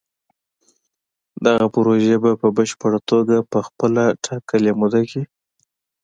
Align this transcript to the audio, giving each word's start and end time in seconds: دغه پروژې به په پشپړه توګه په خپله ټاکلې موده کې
دغه 1.45 1.65
پروژې 1.75 2.15
به 2.23 2.31
په 2.41 2.47
پشپړه 2.55 2.99
توګه 3.11 3.35
په 3.51 3.59
خپله 3.67 4.03
ټاکلې 4.25 4.71
موده 4.79 5.01
کې 5.09 5.21